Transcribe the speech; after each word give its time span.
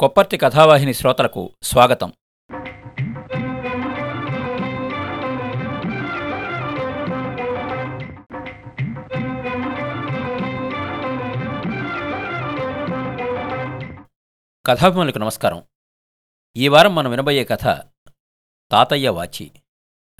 కొప్పర్తి 0.00 0.38
కథావాహిని 0.38 0.94
శ్రోతలకు 0.94 1.56
స్వాగతం. 1.62 2.12
కథాభిమానులకు 14.66 15.18
నమస్కారం. 15.18 15.62
ఈ 16.56 16.68
వారం 16.68 16.94
మనం 16.94 17.10
వినబోయే 17.10 17.44
కథ 17.44 17.64
తాతయ్య 18.70 19.08
వాచి. 19.08 19.52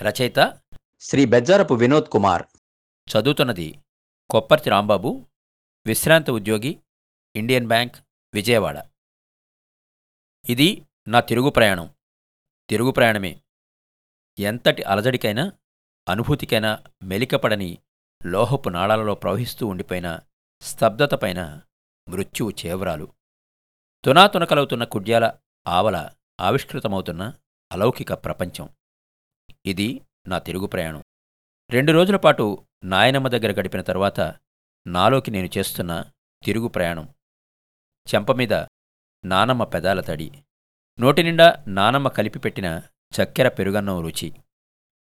రచయిత 0.00 0.58
శ్రీ 1.00 1.24
బెజ్జారపు 1.24 1.74
వినోద్ 1.74 2.08
కుమార్. 2.08 2.42
చదువుతున్నది 3.16 3.78
కొప్పర్తి 4.30 4.70
రాంబాబు 4.70 5.26
విశ్రాంత 5.86 6.30
ఉద్యోగి 6.30 6.78
ఇండియన్ 7.36 7.66
బ్యాంక్ 7.66 7.96
విజయవాడ. 8.34 8.89
ఇది 10.48 10.86
నా 11.08 11.20
తిరుగు 11.20 11.50
ప్రయాణం. 11.50 11.94
తిరుగు 12.70 12.90
ప్రయాణమే. 12.90 13.42
ఎంతటి 14.38 14.82
అలజడికైనా 14.82 15.52
అనుభూతికైనా 16.08 16.82
మెలికపడని 17.02 17.78
లోహపు 18.26 18.68
నాళాలలో 18.68 19.14
ప్రవహిస్తూ 19.14 19.66
ఉండిపోయిన 19.66 20.20
స్తబ్దతపైన 20.62 21.60
మృత్యువు 22.08 22.50
చేవరాలు. 22.66 23.12
తునాతునకలవుతున్న 24.04 24.84
కుడ్యాల 24.84 25.32
ఆవల 25.66 26.10
ఆవిష్కృతమవుతున్న 26.40 27.34
అలౌకిక 27.72 28.12
ప్రపంచం. 28.12 28.68
ఇది 29.66 30.00
నా 30.26 30.38
తిరుగు 30.38 30.66
ప్రయాణం. 30.66 31.04
రెండు 31.70 31.92
రోజుల 31.92 32.16
పాటు 32.16 32.66
నాయనమ్మ 32.84 33.28
దగ్గర 33.28 33.60
గడిపిన 33.60 33.80
తర్వాత 33.80 34.20
నాలోకి 34.86 35.30
నేను 35.30 35.48
చేస్తున్న 35.58 36.10
తిరుగు 36.42 36.68
ప్రయాణం. 36.68 37.14
చెంపమీద 38.14 38.52
నానమ్మ 39.24 39.64
పెదాల 39.64 40.00
తడి. 40.00 40.30
నోటినిండా 41.00 41.64
నానమ్మ 41.66 42.08
కలిపి 42.08 42.38
పెట్టిన 42.38 42.82
చక్కెర 43.10 43.48
పెరుగన్నం 43.48 44.00
రుచి. 44.00 44.32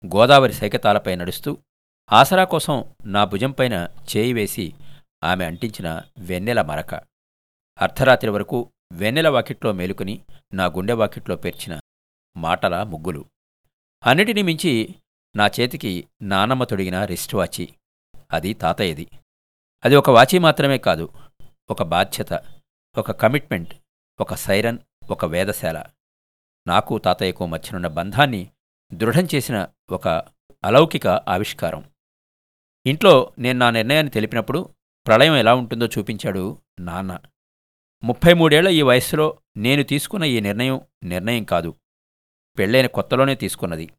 గోదావరి 0.06 0.54
సైకతాలపై 0.54 1.16
నడుస్తూ 1.16 1.58
ఆసరా 2.12 2.44
కోసం 2.44 2.96
నా 3.06 3.26
భుజంపైన 3.26 3.90
చేయి 4.18 4.34
వేసి 4.34 4.74
ఆమె 5.24 5.46
అంటించిన 5.46 6.02
వెన్నెల 6.18 6.62
మరక. 6.62 6.96
అర్ధరాత్రి 7.82 8.30
వరకు 8.30 8.72
వెన్నెల 8.92 9.30
వాకిట్లో 9.30 9.72
మేలుకుని 9.72 10.22
నా 10.54 10.66
గుండె 10.66 10.94
వాకిట్లో 10.94 11.36
పేర్చిన 11.36 11.80
మాటల 12.38 12.84
ముగ్గులు. 12.84 13.26
అన్నిటినీ 14.06 14.42
మించి 14.42 14.96
నా 15.36 15.48
చేతికి 15.48 16.08
నానమ్మ 16.22 16.64
తొడిగిన 16.64 17.06
రిస్ట్ 17.06 17.36
వాచి. 17.36 17.70
అది 18.32 18.54
తాతయ్యది. 18.54 19.08
అది 19.86 19.96
ఒక 19.96 20.10
వాచి 20.10 20.40
మాత్రమే 20.40 20.78
కాదు 20.78 21.10
ఒక 21.70 21.84
బాధ్యత 21.84 22.34
ఒక 22.98 23.12
కమిట్మెంట్ 23.12 23.74
ఒక 24.20 24.34
సైరన్ 24.34 24.78
ఒక 25.10 25.26
వేదశాల. 25.26 25.84
నాకు 26.68 26.98
తాతయ్యకు 26.98 27.46
మధ్యనున్న 27.46 27.88
బంధాన్ని 27.88 28.52
దృఢం 28.94 29.28
చేసిన 29.36 29.68
ఒక 29.92 30.08
అలౌకిక 30.64 31.08
ఆవిష్కారం. 31.08 31.92
ఇంట్లో 32.86 33.34
నేను 33.40 33.60
నా 33.60 33.70
నిర్ణయాన్ని 33.70 34.12
తెలిపినప్పుడు 34.12 34.70
ప్రళయం 35.08 35.36
ఎలా 35.36 35.56
ఉంటుందో 35.56 35.88
చూపించాడు 35.88 36.62
నాన్న. 36.80 37.20
ముప్పై 38.04 38.34
మూడేళ్ళ 38.34 38.70
ఈ 38.70 38.82
వయస్సులో 38.82 39.40
నేను 39.58 39.84
తీసుకున్న 39.84 40.26
ఈ 40.26 40.40
నిర్ణయం 40.40 40.82
నిర్ణయం 41.04 41.44
కాదు. 41.44 41.76
పెళ్ళైన 42.58 42.88
కొత్తలోనే 42.88 43.36
తీసుకున్నది. 43.36 43.94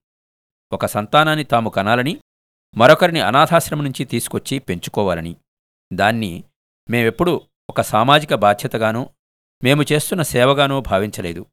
ఒక 0.72 0.86
సంతానాన్ని 0.86 1.44
తాము 1.44 1.70
కనాలని 1.70 2.20
మరొకరిని 2.76 3.20
అనాథాశ్రమం 3.20 3.84
నుంచి 3.84 4.04
తీసుకొచ్చి 4.04 4.58
పెంచుకోవాలని. 4.58 5.36
దాన్ని 5.92 6.44
మేమెప్పుడూ 6.90 7.40
ఒక 7.70 7.80
సామాజిక 7.80 8.34
బాధ్యతగానూ 8.34 9.10
మేము 9.64 9.84
చేస్తున్న 9.92 10.22
సేవగానో 10.22 10.80
భావించలేదు. 10.80 11.46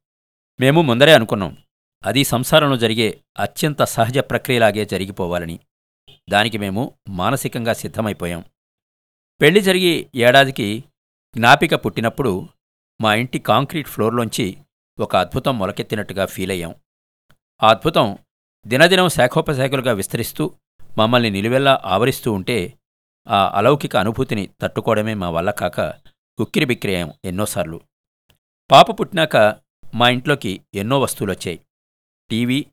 మేము 0.60 0.82
ముందరే 0.82 1.12
అనుకున్నాం. 1.12 1.56
అది 2.04 2.24
సంసారంలో 2.24 2.76
జరిగే 2.76 3.20
అత్యంత 3.38 3.82
సహజ 3.82 4.18
ప్రక్రియలాగే 4.18 4.84
జరిగిపోవాలని. 4.84 5.60
దానికి 6.30 6.58
మేము 6.58 6.94
మానసికంగా 7.08 7.72
సిద్ధమైపోయాం. 7.72 8.44
పెళ్ళి 9.40 9.60
జరిగి 9.60 10.06
ఏడాదికి 10.14 10.84
జ్ఞాపిక 11.36 11.74
పుట్టినప్పుడు 11.74 12.48
మా 13.00 13.14
ఇంటి 13.14 13.38
కాంక్రీట్ 13.38 13.88
ఫ్లోర్లోంచి 13.88 14.58
ఒక 15.00 15.16
అద్భుతం 15.16 15.58
మొలకెత్తినట్టుగా 15.58 16.24
ఫీల్ 16.24 16.50
అయ్యాం 16.50 16.74
ఆ 17.62 17.70
అద్భుతం 17.70 18.18
దినదినం 18.66 19.08
శాఖోపశాఖలుగా 19.08 19.92
విస్తరిస్తూ 19.92 20.54
మమ్మల్ని 20.98 21.30
నిలువెల్లా 21.30 21.82
ఆవరిస్తూ 21.84 22.32
ఉంటే 22.32 22.78
ఆ 23.28 23.58
అలౌకిక 23.58 23.96
అనుభూతిని 23.96 24.50
తట్టుకోవడమే 24.60 25.14
మా 25.14 25.30
వల్ల 25.30 25.50
కాక 25.50 25.80
ఉక్కిరిబిక్కిరయ్యాం 26.40 27.12
ఎన్నోసార్లు. 27.24 27.80
పాప 28.72 29.00
పుట్టినాక 29.00 29.36
మా 29.94 30.08
ఇంట్లోకి 30.08 30.60
ఎన్నో 30.74 31.00
వస్తువులొచ్చాయి. 31.00 31.60
TV 32.30 32.66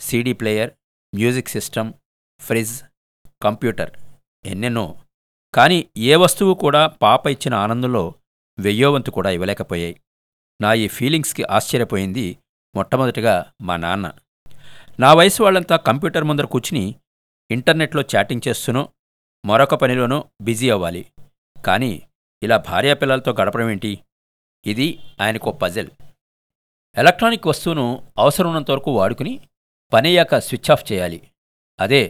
CD 0.00 0.32
player 0.32 0.70
music 1.14 1.48
system 1.48 1.92
fridge 2.40 2.82
computer 3.42 3.90
ఎన్నెన్నో. 4.44 5.00
కానీ 5.54 5.88
ఏ 5.96 6.16
వస్తువు 6.16 6.54
కూడా 6.54 6.86
పాప 6.86 7.26
ఇచ్చిన 7.26 7.54
ఆనందంలో 7.54 8.14
వెయ్యోవంతు 8.58 9.10
కూడా 9.10 9.30
ఇవ్వలేకపోయాయి. 9.30 10.00
నా 10.60 10.72
ఈ 10.72 10.88
ఫీలింగ్స్కి 10.88 11.42
ఆశ్చర్యపోయింది 11.42 12.38
మొట్టమొదటిగా 12.74 13.52
మా 13.62 13.76
నాన్న. 13.76 14.12
నా 15.00 15.14
వయసు 15.14 15.42
వాళ్ళంతా 15.42 15.76
కంప్యూటర్ 15.76 16.24
ముందర 16.24 16.44
కూర్చుని 16.44 16.94
ఇంటర్నెట్లో 17.50 18.04
చాటింగ్ 18.16 18.48
చేస్తూనో 18.48 18.88
మరొక 19.46 19.74
పనిలోనో 19.74 20.30
బిజీ 20.40 20.70
అవ్వాలి. 20.70 21.12
కానీ 21.64 22.02
ఇలా 22.42 22.56
భార్యాపిల్లలతో 22.56 23.32
గడపడం 23.32 23.70
ఏంటి? 23.70 24.00
ఇది 24.66 24.98
ఆయనకు 25.20 25.50
పజిల్ 25.50 25.90
ఎలక్ట్రానిక్ 26.96 27.46
వస్తువును 27.46 27.86
అవసరం 28.18 28.48
ఉన్నంత 28.50 28.70
వరకు 28.70 28.90
వాడుకుని 28.90 29.40
పనయ్యాక 29.92 30.38
స్విచ్ 30.38 30.70
ఆఫ్ 30.70 30.92
చేయాలి. 30.92 31.30
అదే 31.80 32.02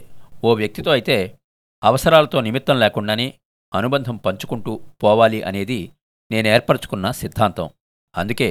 ఓ 0.44 0.54
వ్యక్తితో 0.54 0.90
అయితే 0.90 1.38
అవసరాలతో 1.82 2.40
నిమిత్తం 2.40 2.78
లేకుండానే 2.80 3.34
అనుబంధం 3.72 4.16
పంచుకుంటూ 4.16 4.80
పోవాలి 5.02 5.42
అనేది 5.42 5.92
నేను 6.30 6.48
ఏర్పరచుకున్న 6.48 7.10
సిద్ధాంతం. 7.10 7.70
అందుకే 8.14 8.48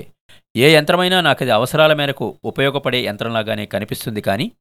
ఏ 0.55 0.73
యంత్రమైనా 0.73 1.21
నాకది 1.21 1.51
అవసరాల 1.51 1.93
మేరకు 1.93 2.39
ఉపయోగపడే 2.43 3.03
యంత్రంలాగానే 3.03 3.65
కనిపిస్తుంది 3.65 4.21
కానీ 4.21 4.51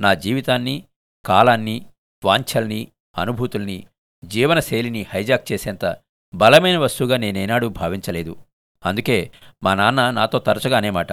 నా 0.00 0.14
జీవితాన్ని 0.14 0.84
కాలాన్ని 1.24 1.86
వాంఛల్ని 2.24 2.88
అనుభూతుల్ని 3.16 3.86
జీవనశైలిని 4.24 5.06
హైజాక్ 5.12 5.52
చేసేంత 5.52 5.96
బలమైన 6.34 6.78
వస్తువుగా 6.78 7.16
నేనేనాడూ 7.16 7.68
భావించలేదు. 7.68 8.36
అందుకే 8.84 9.30
మా 9.62 9.74
నాన్న 9.74 10.10
నాతో 10.10 10.38
తరచుగా 10.38 10.76
అనేమాట. 10.76 11.12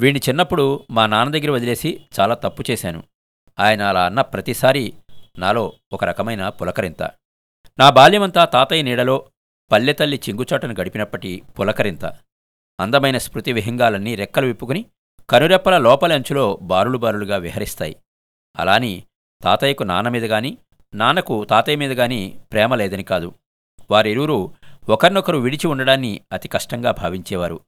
వీణ్ణి 0.00 0.20
చిన్నప్పుడు 0.28 0.86
మా 0.90 1.06
నాన్న 1.06 1.32
దగ్గర 1.32 1.50
వదిలేసి 1.50 2.04
చాలా 2.20 2.34
తప్పు 2.34 2.64
చేశాను. 2.70 3.02
ఆయన 3.58 3.82
అలా 3.82 4.06
అన్న 4.06 4.20
ప్రతిసారి 4.20 4.94
నాలో 5.38 5.72
ఒక 5.92 6.04
రకమైన 6.04 6.48
పులకరింత. 6.48 7.02
నా 7.78 7.90
బాల్యమంతా 7.90 8.44
తాతయ్య 8.44 8.82
నీడలో 8.82 9.30
పల్లెతల్లి 9.72 10.20
చింగుచాటను 10.28 10.74
గడిపినప్పటి 10.80 11.42
పులకరింత. 11.58 12.04
అందమైన 12.80 13.18
స్మృతి 13.18 13.52
విహంగాలన్నీ 13.52 14.14
రెక్కలు 14.14 14.46
విప్పుకుని 14.46 14.84
కనురెప్పల 15.30 15.78
లోపలి 15.78 16.14
అంచులో 16.14 16.58
బారులు 16.62 16.98
బారులుగా 16.98 17.36
విహరిస్తాయి. 17.36 17.96
అలాని 18.56 19.02
తాతయ్యకు 19.42 19.82
నాన్న 19.82 20.08
మీద 20.08 20.24
గాని 20.24 20.58
నాన్నకు 20.94 21.44
తాతయ్య 21.44 21.76
మీద 21.76 21.92
గాని 21.92 22.40
ప్రేమ 22.52 22.74
లేదని 22.74 23.02
కాదు. 23.02 23.34
వారిరువురు 23.90 24.54
ఒకరినొకరు 24.88 25.38
విడిచి 25.38 25.66
ఉండడాన్ని 25.66 26.20
అతి 26.32 26.48
కష్టంగా 26.48 26.90
భావించేవారు. 26.90 27.60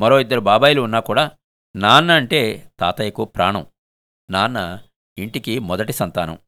మరో 0.00 0.20
ఇద్దరు 0.20 0.40
బాబాయిలు 0.40 0.82
ఉన్నా 0.82 1.00
కూడా 1.00 1.30
నాన్న 1.76 2.10
అంటే 2.10 2.72
తాతయ్యకు 2.80 3.24
ప్రాణం. 3.24 3.66
నాన్న 4.30 4.78
ఇంటికి 5.18 5.58
మొదటి 5.58 5.92
సంతానం. 5.92 6.38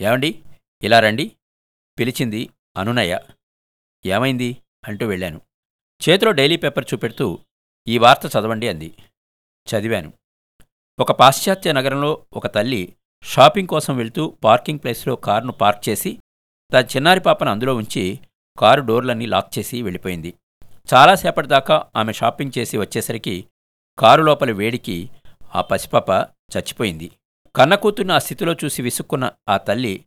ఏమండి? 0.00 0.42
ఇలా 0.82 1.00
రండి. 1.00 1.36
పిలిచింది 1.98 2.50
అనునయ. 2.76 3.18
ఏమైంది? 4.06 4.62
అంటూ 4.88 5.06
వెళ్ళాను. 5.06 5.40
చేతిలో 6.08 6.32
డైలీ 6.32 6.56
పేపర్ 6.56 6.84
చూపెడుతూ 6.94 7.38
ఈ 7.88 7.98
వార్త 7.98 8.26
చదవండి 8.26 8.68
అంది. 8.68 8.96
చదివాను. 9.66 10.12
ఒక 10.98 11.12
పాశ్చాత్య 11.12 11.72
నగరంలో 11.72 12.26
ఒక 12.32 12.46
తల్లి 12.46 12.96
షాపింగ్ 13.22 13.68
కోసం 13.68 13.96
వెళ్తూ 13.96 14.38
పార్కింగ్ 14.44 14.78
ప్లేస్లో 14.78 15.16
కారును 15.16 15.52
పార్క్ 15.52 15.88
చేసి 15.88 16.18
తన 16.72 16.84
చిన్నారి 16.96 17.20
పాపను 17.20 17.50
అందులో 17.50 17.76
ఉంచి 17.76 18.20
కారు 18.58 18.80
డోర్లన్నీ 18.80 19.26
లాక్ 19.26 19.58
చేసి 19.58 19.82
వెళ్ళిపోయింది. 19.82 20.34
చాలాసేపటి 20.94 21.48
దాకా 21.48 21.86
ఆమె 21.96 22.12
షాపింగ్ 22.12 22.58
చేసి 22.58 22.78
వచ్చేసరికి 22.78 23.46
కారు 23.98 24.22
లోపల 24.22 24.50
వేడికి 24.50 25.10
ఆ 25.54 25.60
పసిపాప 25.60 26.10
చచ్చిపోయింది. 26.56 27.10
కన్నకూతున్న 27.56 28.12
ఆ 28.12 28.18
స్థితిలో 28.18 28.52
చూసి 28.64 28.82
విసుక్కున్న 28.82 29.32
ఆ 29.48 29.56
తల్లి 29.56 30.04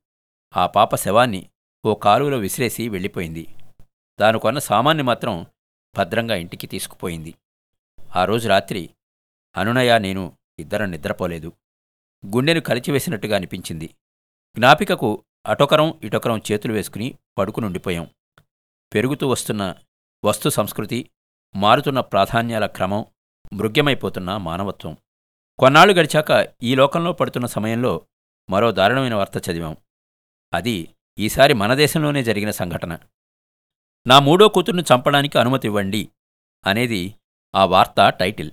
ఆ 0.58 0.68
పాప 0.68 0.96
శవాన్ని 0.96 1.50
ఓ 1.86 1.96
కాలువలో 1.96 2.38
విసిరేసి 2.38 2.90
వెళ్ళిపోయింది. 2.90 3.48
దాని 4.22 4.40
కొన్న 4.40 4.60
సామాన్ని 4.60 5.04
మాత్రం 5.04 5.46
భద్రంగా 5.98 6.36
ఇంటికి 6.36 6.68
తీసుకుపోయింది. 6.68 7.34
ఆ 8.16 8.26
రోజు 8.26 8.50
రాత్రి 8.50 8.90
అనునయ 9.58 10.00
నేను 10.00 10.38
ఇద్దరం 10.60 10.92
నిద్రపోలేదు. 10.92 11.54
గుండెను 12.26 12.62
కలిచివేసినట్టుగా 12.62 13.36
అనిపించింది. 13.36 13.90
జ్ఞాపికకు 14.58 15.24
అటొకరం 15.46 16.00
ఇటొకరం 16.04 16.42
చేతులు 16.52 16.74
వేసుకుని 16.74 17.16
పడుకునుండిపోయాం. 17.38 18.08
పెరుగుతూ 18.94 19.28
వస్తున్న 19.28 19.75
వస్తు 20.25 20.50
సంస్కృతి 20.50 21.10
మారుతున్న 21.56 22.00
ప్రాధాన్యాల 22.00 22.66
క్రమం 22.66 23.06
మృగ్యమైపోతున్న 23.54 24.38
మానవత్వం. 24.38 24.98
కొన్నాళ్ళు 25.60 25.94
గడిచాక 25.94 26.54
ఈ 26.63 26.75
లోకంలో 26.75 27.13
పడుతున్న 27.13 27.45
సమయంలో 27.45 28.07
మరో 28.50 28.72
దారుణమైన 28.72 29.16
వార్త 29.16 29.50
చదివాం. 29.50 29.78
అది 30.54 30.89
ఈసారి 31.19 31.54
మన 31.54 31.74
దేశంలోనే 31.74 32.24
జరిగిన 32.24 32.51
సంఘటన. 32.51 33.00
నా 34.07 34.19
మూడో 34.19 34.48
కూతుర్ను 34.48 34.81
చంపడానికి 34.81 35.38
అనుమతి 35.38 35.68
ఇవ్వండి 35.68 36.10
అనేది 36.66 37.16
ఆ 37.56 37.66
వార్త 37.66 38.10
టైటిల్. 38.10 38.51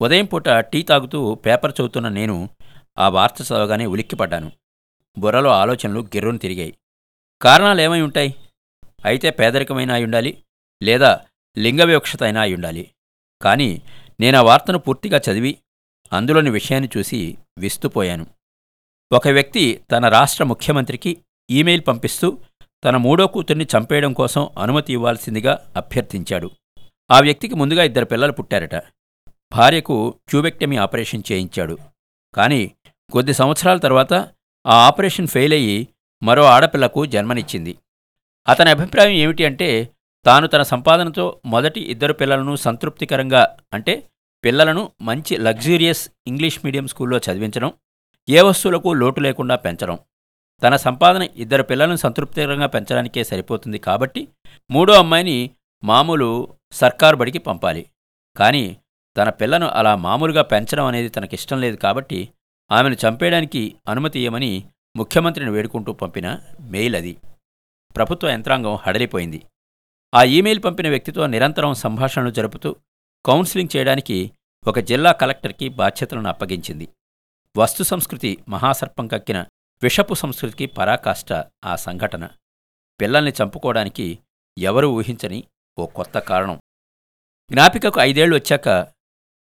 ఉదయం 0.00 0.24
పూట 0.24 0.48
టీ 0.48 0.82
తాగుతూ 0.82 1.34
పేపర్ 1.34 1.72
చదువుతున్న 1.72 2.08
నేను 2.08 2.50
ఆ 2.98 3.08
వార్త 3.08 3.42
చదవగానే 3.42 3.86
ఉలిక్కిపడ్డాను. 3.86 4.52
బుర్రలో 5.18 5.50
ఆలోచనలు 5.50 6.00
గిర్రును 6.00 6.38
తిరిగాయి. 6.38 6.78
కారణాలు 7.42 7.80
ఏమై 7.80 8.00
ఉంటాయి? 8.00 8.45
అయితే 9.06 9.30
పేదరికమైన 9.30 9.92
అయి 9.92 10.04
ఉండాలి 10.04 10.42
లేదా 10.82 11.20
లింగ 11.58 11.82
వివక్షత 11.82 12.22
అయినా 12.22 12.40
అయి 12.40 12.54
ఉండాలి. 12.54 12.90
కానీ 13.42 13.82
నేను 14.20 14.38
ఆ 14.38 14.42
వార్తను 14.42 14.78
పూర్తిగా 14.78 15.20
చదివి 15.30 15.58
అందులోని 16.12 16.50
విషయాన్ని 16.50 16.88
చూసి 16.96 17.38
విస్తుపోయాను. 17.58 18.26
ఒక 19.12 19.28
వ్యక్తి 19.28 19.80
తన 19.92 20.08
రాష్ట్ర 20.08 20.44
ముఖ్యమంత్రికి 20.44 21.16
ఈమెయిల్ 21.50 21.82
పంపిస్తూ 21.88 22.38
తన 22.84 22.96
మూడో 22.96 23.26
కూతుర్ని 23.26 23.66
చంపేయడం 23.76 24.12
కోసం 24.12 24.50
అనుమతి 24.58 24.92
ఇవ్వాల్సిందిగా 24.92 25.72
అభ్యర్థించాడు. 25.76 26.50
ఆ 27.10 27.20
వ్యక్తికి 27.20 27.54
ముందుగా 27.54 27.82
ఇద్దరు 27.82 28.04
పిల్లలు 28.04 28.32
పుట్టారట. 28.32 28.74
భార్యకు 29.52 30.14
క్యూబెక్టమీ 30.28 30.76
ఆపరేషన్ 30.76 31.22
చేయించాడు. 31.32 31.78
కానీ 32.34 32.72
కొద్ది 33.12 33.32
సంవత్సరాల 33.32 33.78
తర్వాత 33.78 34.14
ఆ 34.66 34.76
ఆపరేషన్ 34.86 35.26
ఫెయిల్ 35.26 35.52
అయ్యి 35.52 35.88
మరో 36.22 36.44
ఆడపిల్లకు 36.44 37.06
జన్మనిచ్చింది. 37.06 37.78
అతని 38.48 38.70
అభిప్రాయం 38.70 39.10
ఏమిటి 39.10 39.44
అంటే 39.44 39.68
తాను 40.26 40.46
తన 40.46 40.62
సంపాదనతో 40.62 41.40
మొదటి 41.46 41.80
ఇద్దరు 41.80 42.12
పిల్లలను 42.12 42.56
సంతృప్తికరంగా 42.56 43.42
అంటే 43.74 43.94
పిల్లలను 44.44 44.90
మంచి 45.02 45.36
లగ్జూరియస్ 45.36 46.10
ఇంగ్లీష్ 46.26 46.58
మీడియం 46.64 46.86
స్కూల్లో 46.86 47.18
చదివించడం 47.18 47.70
ఏ 48.28 48.40
వస్తువులకు 48.40 48.92
లోటు 48.92 49.20
లేకుండా 49.20 49.56
పెంచడం. 49.56 49.98
తన 50.62 50.76
సంపాదన 50.76 51.22
ఇద్దరు 51.36 51.62
పిల్లలను 51.62 51.96
సంతృప్తికరంగా 51.96 52.66
పెంచడానికే 52.66 53.24
సరిపోతుంది 53.24 53.78
కాబట్టి 53.78 54.28
మూడో 54.70 54.92
అమ్మాయిని 54.92 55.38
మామూలు 55.84 56.28
సర్కారు 56.72 57.16
బడికి 57.16 57.38
పంపాలి. 57.38 57.86
కానీ 58.36 58.64
తన 59.16 59.28
పిల్లను 59.30 59.66
అలా 59.66 59.96
మామూలుగా 59.96 60.42
పెంచడం 60.42 60.84
అనేది 60.84 61.08
తనకిష్టం 61.08 61.60
లేదు 61.60 61.76
కాబట్టి 61.76 62.28
ఆమెను 62.70 62.96
చంపేయడానికి 63.06 63.74
అనుమతి 63.88 64.18
ఇయ్యమని 64.18 64.64
ముఖ్యమంత్రిని 64.96 65.50
వేడుకుంటూ 65.50 65.92
పంపిన 65.92 66.38
మెయిల్ 66.60 66.96
అది. 66.96 67.16
ప్రభుత్వ 67.96 68.28
యంత్రాంగం 68.28 68.74
హడలిపోయింది. 68.74 69.46
ఆ 70.14 70.22
ఈమెయిల్ 70.22 70.62
పంపిన 70.64 70.88
వ్యక్తితో 70.88 71.26
నిరంతరం 71.26 71.74
సంభాషణలు 71.74 72.30
జరుపుతూ 72.30 72.76
కౌన్సిలింగ్ 73.26 73.76
చేయడానికి 73.76 74.30
ఒక 74.66 74.78
జిల్లా 74.78 75.12
కలెక్టర్కి 75.12 75.68
బాధ్యతలను 75.68 76.28
అప్పగించింది. 76.28 76.88
వస్తు 77.56 77.82
సంస్కృతి 77.82 78.38
మహాసర్పం 78.48 79.08
కక్కిన 79.08 79.46
విషపు 79.82 80.14
సంస్కృతికి 80.14 80.66
పరాకాష్ట 80.66 81.32
ఆ 81.64 81.76
సంఘటన. 81.76 82.28
పిల్లల్ని 83.00 83.32
చంపుకోవడానికి 83.42 84.18
ఎవరూ 84.58 84.90
ఊహించని 84.90 85.44
ఓ 85.78 85.86
కొత్త 85.86 86.18
కారణం. 86.18 86.60
జ్ఞాపికకు 87.52 88.00
ఐదేళ్ళు 88.00 88.36
వచ్చాక 88.36 88.68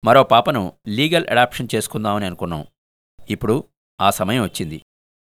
మరో 0.05 0.23
పాపను 0.23 0.73
లీగల్ 0.88 1.26
అడాప్షన్ 1.29 1.69
చేసుకుందామని 1.75 2.26
అనుకున్నాం. 2.26 2.67
ఇప్పుడు 3.31 3.64
ఆ 4.00 4.11
సమయం 4.11 4.43
వచ్చింది. 4.43 4.82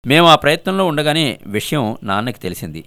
మేము 0.07 0.27
ఆ 0.27 0.35
ప్రయత్నంలో 0.35 0.87
ఉండగానే 0.87 1.41
విషయం 1.47 1.99
నాన్నకి 2.03 2.41
తెలిసింది. 2.41 2.85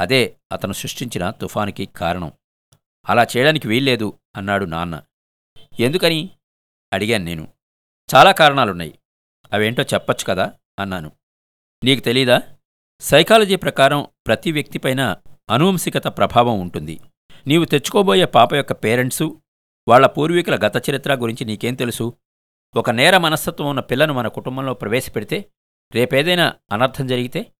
అదే 0.00 0.36
అతను 0.52 0.72
సృష్టించిన 0.72 1.30
తుఫానికి 1.30 1.86
కారణం. 1.86 2.32
అలా 3.08 3.26
చేయడానికి 3.36 3.68
వీల్లేదు 3.68 4.18
అన్నాడు 4.36 4.64
నాన్న. 4.64 5.02
ఎందుకని? 5.80 6.30
అడిగాను 6.92 7.24
నేను. 7.24 7.52
చాలా 8.14 8.32
కారణాలున్నాయి. 8.32 8.98
అవేంటో 9.52 9.82
చెప్పచ్చు 9.82 10.24
కదా? 10.24 10.52
అన్నాను. 10.78 11.12
నీకు 11.84 12.00
తెలీదా? 12.00 12.42
సైకాలజీ 13.00 13.56
ప్రకారం 13.56 14.06
ప్రతి 14.26 14.52
వ్యక్తిపైన 14.52 15.16
అనువంశికత 15.50 16.06
ప్రభావం 16.06 16.60
ఉంటుంది. 16.60 17.00
నీవు 17.46 17.64
తెచ్చుకోబోయే 17.64 18.24
పాప 18.24 18.54
యొక్క 18.54 18.72
పేరెంట్సు 18.72 19.42
వాళ్ళ 19.88 20.06
పూర్వీకుల 20.06 20.56
గత 20.56 20.90
చరిత్ర 20.90 21.14
గురించి 21.14 21.44
నీకేం 21.44 21.74
తెలుసు? 21.74 22.18
ఒక 22.76 22.90
నేర 22.90 23.16
మనస్తత్వం 23.16 23.68
ఉన్న 23.68 23.80
పిల్లను 23.80 24.14
మన 24.14 24.28
కుటుంబంలో 24.28 24.74
ప్రవేశపెడితే 24.74 25.50
రేపేదైనా 25.94 26.54
అనర్థం 26.72 27.06
జరిగితే? 27.06 27.52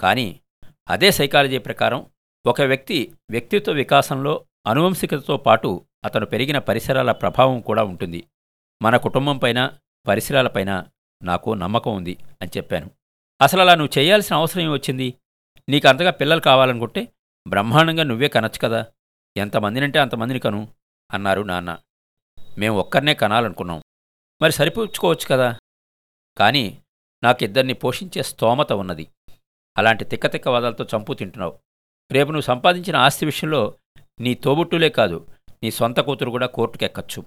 కానీ 0.00 0.40
అదే 0.88 1.10
సైకాలజీ 1.10 1.58
ప్రకారం 1.58 2.10
ఒక 2.46 2.62
వ్యక్తి 2.62 3.14
వ్యక్తిత్వ 3.30 3.72
వికాసంలో 3.72 4.46
అనువంశికతతో 4.66 5.36
పాటు 5.36 5.86
అతను 6.04 6.26
పెరిగిన 6.26 6.58
పరిసరాల 6.58 7.12
ప్రభావం 7.12 7.60
కూడా 7.60 7.84
ఉంటుంది. 7.84 8.28
మన 8.82 8.96
కుటుంబంపైన 8.96 9.78
పరిసరాలపైన 10.08 10.84
నాకు 11.22 11.54
నమ్మకం 11.54 11.96
ఉంది 11.96 12.16
అని 12.42 12.50
చెప్పాను. 12.56 12.90
అసలు 13.42 13.60
అలా 13.60 13.74
నువ్వు 13.74 13.98
చేయాల్సిన 13.98 14.36
అవసరం 14.36 14.72
వచ్చింది? 14.72 15.14
నీకు 15.68 15.88
అంతగా 15.88 16.10
పిల్లలు 16.10 16.40
కావాలనుకుంటే 16.40 17.08
బ్రహ్మాండంగా 17.48 18.02
నువ్వే 18.02 18.28
కనొచ్చు 18.28 18.58
కదా. 18.60 18.86
ఎంతమందినంటే 19.36 19.98
అంతమందిని 19.98 20.40
కను 20.40 20.68
అన్నారు 21.12 21.42
నాన్న. 21.42 21.78
మేము 22.58 22.78
ఒక్కరినే 22.78 23.14
కనాలనుకున్నాం. 23.14 23.82
మరి 24.42 24.52
సరిపుచ్చుకోవచ్చు 24.52 25.26
కదా. 25.30 25.58
కానీ 26.38 26.82
నాకిద్దరిని 27.24 27.74
పోషించే 27.74 28.22
స్తోమత 28.22 28.72
ఉన్నది. 28.72 29.06
అలాంటి 29.76 30.04
తిక్కతిక్క 30.04 30.48
వాదాలతో 30.48 30.84
చంపు 30.84 31.14
తింటున్నావు. 31.14 31.58
రేపు 32.12 32.28
నువ్వు 32.28 32.46
సంపాదించిన 32.46 32.96
ఆస్తి 32.96 33.26
విషయంలో 33.26 33.78
నీ 34.20 34.34
తోబుట్టులే 34.34 34.88
కాదు 34.88 35.26
నీ 35.62 35.70
సొంత 35.70 36.00
కూతురు 36.00 36.30
కూడా 36.30 36.46
కోర్టుకెక్కచ్చు. 36.46 37.24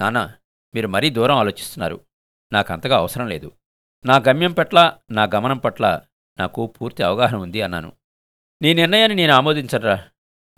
నానా 0.00 0.34
మీరు 0.74 0.88
మరీ 0.88 1.10
దూరం 1.10 1.36
ఆలోచిస్తున్నారు. 1.36 2.06
నాకంతగా 2.52 2.96
అవసరం 2.96 3.26
లేదు. 3.28 3.52
నా 4.04 4.16
గమ్యం 4.16 4.52
పట్ల 4.52 4.98
నా 5.10 5.24
గమనం 5.34 5.58
పట్ల 5.58 6.00
నాకు 6.38 6.66
పూర్తి 6.66 7.02
అవగాహన 7.02 7.36
ఉంది 7.36 7.62
అన్నాను. 7.62 7.92
నీ 8.62 8.74
నిర్ణయాన్ని 8.74 9.14
నేను 9.16 9.32
ఆమోదించరా 9.32 10.08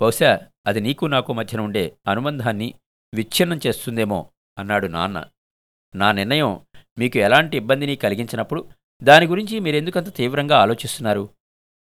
బహుశా 0.00 0.40
అది 0.66 0.80
నీకు 0.80 1.06
నాకు 1.06 1.32
మధ్యన 1.32 1.60
ఉండే 1.60 1.96
అనుబంధాన్ని 2.08 2.74
విచ్ఛిన్నం 3.14 3.60
చేస్తుందేమో 3.66 4.30
అన్నాడు 4.58 4.86
నాన్న. 4.86 5.24
నా 5.94 6.12
నిర్ణయం 6.12 6.66
మీకు 6.98 7.18
ఎలాంటి 7.18 7.56
ఇబ్బందిని 7.56 7.96
కలిగించినప్పుడు 7.96 8.70
దాని 9.02 9.26
గురించి 9.26 9.60
మీరెందుకంత 9.60 10.14
తీవ్రంగా 10.14 10.58
ఆలోచిస్తున్నారు? 10.58 11.34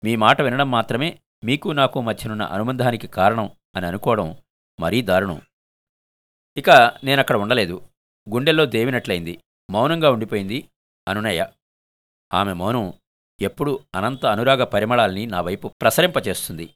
మీ 0.04 0.16
మాట 0.16 0.40
వినడం 0.40 0.70
మాత్రమే 0.70 1.18
మీకు 1.44 1.68
నాకు 1.68 2.00
మధ్యనున్న 2.00 2.42
అనుబంధానికి 2.42 3.06
కారణం 3.06 3.50
అని 3.76 3.86
అనుకోవడం 3.86 4.36
మరీ 4.80 5.02
దారుణం. 5.02 5.42
ఇక 6.56 6.70
నేనక్కడ 7.04 7.36
ఉండలేదు. 7.36 7.88
గుండెల్లో 8.30 8.66
దేవినట్లయింది. 8.66 9.44
మౌనంగా 9.70 10.10
ఉండిపోయింది 10.10 10.70
అనునయ. 11.08 11.44
ఆమె 12.34 12.52
మౌనం 12.52 12.92
ఎప్పుడు 13.40 13.84
అనంత 13.94 14.26
అనురాగ 14.26 14.64
పరిమళాల్ని 14.64 15.26
నా 15.26 15.40
వైపు 15.40 15.68
ప్రసరింపచేస్తుంది. 15.68 16.74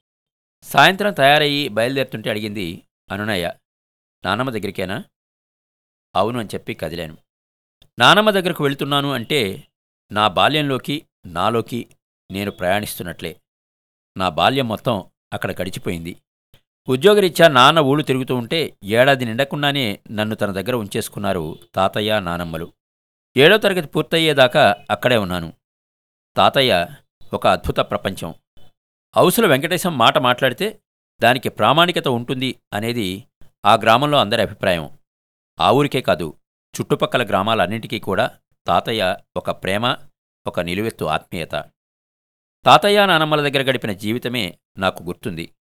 సాయంత్రం 0.63 1.13
తయారయ్యి 1.13 1.67
బయలుదేరుతుంటే 1.67 2.29
అడిగింది 2.29 2.87
అనునయ. 3.11 3.51
నానమ్మ 4.25 4.51
దగ్గరికేనా? 4.51 5.03
అవును 6.15 6.39
అని 6.39 6.49
చెప్పి 6.53 6.73
కదిలాను. 6.73 7.17
నానమ్మ 7.99 8.31
దగ్గరకు 8.31 8.63
వెళ్తున్నాను 8.63 9.11
అంటే 9.11 9.67
నా 10.11 10.27
బాల్యంలోకి 10.27 11.05
నాలోకి 11.25 11.87
నేను 12.31 12.51
ప్రయాణిస్తున్నట్లే. 12.51 13.41
నా 14.17 14.29
బాల్యం 14.29 14.67
మొత్తం 14.67 15.03
అక్కడ 15.33 15.51
గడిచిపోయింది. 15.51 16.15
ఉద్యోగరీత్యా 16.89 17.47
నాన్న 17.47 17.79
ఊళ్ళు 17.79 18.03
తిరుగుతూ 18.03 18.35
ఉంటే 18.35 18.77
ఏడాది 18.83 19.25
నిండకుండానే 19.25 19.99
నన్ను 20.11 20.35
తన 20.35 20.51
దగ్గర 20.51 20.75
ఉంచేసుకున్నారు 20.75 21.59
తాతయ్య 21.75 22.19
నానమ్మలు. 22.19 22.73
ఏడో 23.37 23.57
తరగతి 23.57 23.87
పూర్తయ్యేదాకా 23.87 24.75
అక్కడే 24.89 25.17
ఉన్నాను. 25.17 25.53
తాతయ్య 26.37 26.87
ఒక 27.33 27.47
అద్భుత 27.47 27.79
ప్రపంచం. 27.79 28.35
ఔసుల 29.17 29.45
వెంకటేశం 29.45 29.97
మాట 29.97 30.17
మాట్లాడితే 30.17 30.81
దానికి 31.21 31.49
ప్రామాణికత 31.49 32.07
ఉంటుంది 32.07 32.55
అనేది 32.73 33.23
ఆ 33.65 33.75
గ్రామంలో 33.75 34.17
అందరి 34.17 34.41
అభిప్రాయం. 34.41 34.97
ఆ 35.59 35.71
ఊరికే 35.71 36.01
కాదు 36.01 36.33
చుట్టుపక్కల 36.81 37.27
గ్రామాలన్నింటికీ 37.27 37.99
కూడా 37.99 38.37
తాతయ్య 38.67 39.17
ఒక 39.37 39.51
ప్రేమ 39.51 39.97
ఒక 40.47 40.59
నిలువెత్తు 40.59 41.05
ఆత్మీయత. 41.05 41.51
తాతయ్య 42.65 43.05
నానమ్మల 43.05 43.49
దగ్గర 43.49 43.69
గడిపిన 43.69 43.91
జీవితమే 43.91 44.59
నాకు 44.77 45.03
గుర్తుంది. 45.03 45.55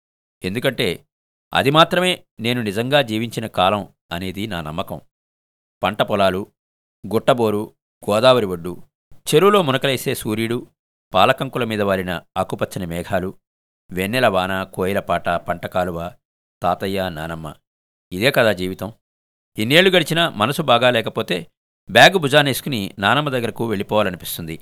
ఎందుకంటే 0.44 1.08
అది 1.54 1.72
మాత్రమే 1.72 2.24
నేను 2.40 2.62
నిజంగా 2.62 3.02
జీవించిన 3.02 3.48
కాలం 3.48 3.94
అనేది 4.12 4.48
నా 4.48 4.62
నమ్మకం. 4.62 5.02
పంట 5.84 6.02
పొలాలు 6.02 6.52
గుట్టబోరు 7.14 7.76
గోదావరి 8.10 8.46
ఒడ్డు 8.46 8.84
చెరువులో 9.12 9.62
మునకలేసే 9.62 10.16
సూర్యుడు 10.16 10.68
పాలకంకుల 11.14 11.64
మీద 11.64 11.82
వారిన 11.82 12.22
ఆకుపచ్చని 12.38 12.86
మేఘాలు 12.86 13.40
వెన్నెల 13.92 14.28
వాన 14.28 14.64
కోయిలపాట 14.64 15.30
పంటకాలువ 15.30 16.14
తాతయ్య 16.64 17.10
నానమ్మ. 17.10 17.56
ఇదే 18.12 18.32
కదా 18.32 18.54
జీవితం. 18.54 18.94
ఇన్నేళ్ళు 19.58 19.92
గడిచినా 19.92 20.30
మనసు 20.30 20.62
బాగా 20.62 20.92
లేకపోతే 20.92 21.48
బ్యాగు 21.90 22.18
భుజానేసుకుని 22.18 22.94
నానమ్మ 23.00 23.30
దగ్గరకు 23.30 23.68
వెళ్ళిపోవాలనిపిస్తుంది. 23.68 24.60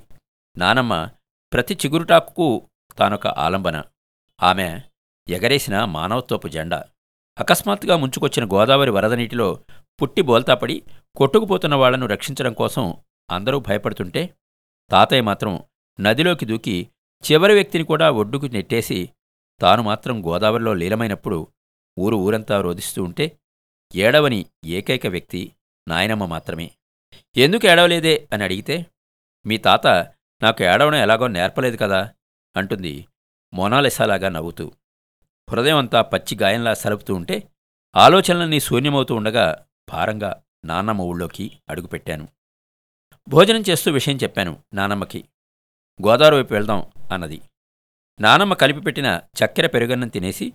నానమ్మ 0.56 1.08
ప్రతి 1.52 1.74
చిగురుటాకుకు 1.74 2.68
తానొక 2.98 3.26
ఆలంబన. 3.26 3.82
ఆమె 4.42 4.80
ఎగరేసిన 5.28 5.84
మానవత్వపు 5.84 6.48
జెండా. 6.48 6.84
అకస్మాత్తుగా 7.38 7.96
ముంచుకొచ్చిన 7.96 8.44
గోదావరి 8.44 8.90
వరద 8.90 9.12
నీటిలో 9.12 9.64
పుట్టి 10.02 10.22
బోల్తాపడి 10.22 10.82
కొట్టుకుపోతున్న 11.16 11.74
వాళ్ళను 11.74 12.06
రక్షించడం 12.06 12.52
కోసం 12.52 12.94
అందరూ 13.30 13.60
భయపడుతుంటే 13.60 14.34
తాతయ్య 14.90 15.22
మాత్రం 15.22 15.60
నదిలోకి 16.00 16.46
దూకి 16.46 16.88
చివరి 17.22 17.54
వ్యక్తిని 17.54 17.84
కూడా 17.84 18.10
ఒడ్డుకు 18.10 18.46
నెట్టేసి 18.46 19.10
తాను 19.60 19.82
మాత్రం 19.82 20.26
గోదావరిలో 20.26 20.74
లీలమైనప్పుడు 20.74 21.48
ఊరు 21.98 22.16
ఊరంతా 22.16 22.60
రోధిస్తూ 22.60 23.04
ఉంటే 23.04 23.38
ఏడవని 23.94 24.46
ఏకైక 24.64 25.06
వ్యక్తి 25.06 25.52
నాయనమ్మ 25.88 26.26
మాత్రమే. 26.26 26.70
ఎందుకు 27.36 27.66
ఏడవలేదే? 27.66 28.28
అని 28.32 28.44
అడిగితే 28.44 28.86
మీ 29.46 29.58
తాత 29.58 29.86
నాకు 30.42 30.64
ఏడవడం 30.64 30.98
ఎలాగో 30.98 31.26
నేర్పలేదు 31.26 31.76
కదా 31.76 32.14
అంటుంది 32.56 33.06
మోనాలెసాలాగా 33.54 34.28
నవ్వుతూ. 34.28 34.72
హృదయం 35.50 35.76
అంతా 35.76 36.02
పచ్చి 36.02 36.38
గాయంలా 36.42 36.74
సలుపుతూ 36.74 37.14
ఉంటే 37.14 37.42
ఆలోచనలన్నీ 37.96 38.60
శూన్యమవుతూ 38.60 39.14
ఉండగా 39.14 39.66
భారంగా 39.88 40.42
నాన్నమ్మ 40.64 41.02
ఊళ్ళోకి 41.02 41.58
అడుగుపెట్టాను. 41.68 42.28
భోజనం 43.28 43.64
చేస్తూ 43.70 43.90
విషయం 43.90 44.16
చెప్పాను 44.16 44.62
నానమ్మకి. 44.74 45.24
గోదావరి 46.06 46.36
వైపు 46.36 46.54
వెళ్దాం 46.54 46.92
అన్నది. 47.12 47.42
నానమ్మ 48.20 48.54
కలిపి 48.54 48.80
పెట్టిన 48.80 49.20
చక్కెర 49.44 49.66
పెరుగన్నం 49.66 50.08
తినేసి 50.08 50.52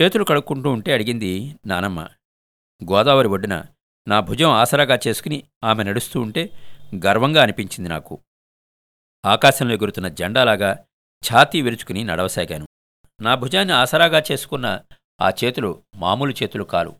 చేతులు 0.00 0.24
కడుక్కుంటూ 0.24 0.70
ఉంటే 0.70 0.92
అడిగింది 0.92 1.54
నానమ్మ. 1.66 2.00
గోదావరి 2.90 3.28
ఒడ్డున 3.28 3.64
నా 4.06 4.20
భుజం 4.20 4.50
ఆసరాగా 4.50 4.98
చేసుకుని 5.08 5.44
ఆమె 5.64 5.82
నడుస్తూ 5.84 6.20
ఉంటే 6.20 6.42
గర్వంగా 7.06 7.42
అనిపించింది 7.42 7.88
నాకు. 7.88 8.20
ఆకాశంలో 9.24 9.74
ఎగురుతున్న 9.74 10.08
జెండాలాగా 10.08 10.86
ఛాతీ 11.22 11.60
విరుచుకుని 11.60 12.04
నడవసాగాను. 12.04 12.66
నా 13.20 13.34
భుజాన్ని 13.34 13.74
ఆసరాగా 13.74 14.22
చేసుకున్న 14.32 14.80
ఆ 15.20 15.30
చేతులు 15.30 15.82
మామూలు 15.96 16.34
చేతులు 16.42 16.64
కాలు 16.64 16.96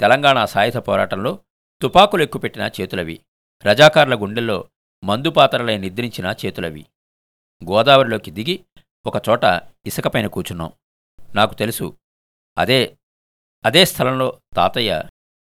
తెలంగాణ 0.00 0.44
సాయుధ 0.44 0.76
పోరాటంలో 0.76 1.44
తుపాకులు 1.82 2.22
ఎక్కుపెట్టిన 2.22 2.70
చేతులవి 2.80 3.20
రజాకారుల 3.66 4.14
గుండెల్లో 4.14 4.68
మందుపాత్రలై 5.04 5.78
నిద్రించిన 5.78 6.34
చేతులవి. 6.46 6.86
గోదావరిలోకి 7.64 8.30
దిగి 8.30 8.64
ఒకచోట 9.06 9.44
ఇసుకపైన 9.86 10.26
కూచున్నాం 10.26 10.72
నాకు 11.34 11.54
తెలుసు 11.54 11.98
అదే 12.58 12.98
అదే 13.64 13.84
స్థలంలో 13.84 14.40
తాతయ్య 14.56 15.02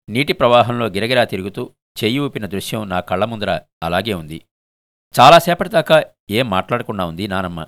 నీటి 0.10 0.34
ప్రవాహంలో 0.34 0.86
గిరగిరా 0.86 1.24
తిరుగుతూ 1.24 1.74
చెయ్యి 2.04 2.20
ఊపిన 2.20 2.46
దృశ్యం 2.46 2.90
నా 2.90 3.00
కళ్ళ 3.00 3.26
ముందర 3.26 3.62
అలాగే 3.84 4.14
ఉంది. 4.14 4.46
చాలాసేపటిదాకా 5.20 6.04
ఏం 6.30 6.50
మాట్లాడకుండా 6.50 7.06
ఉంది 7.06 7.28
నానమ్మ. 7.28 7.68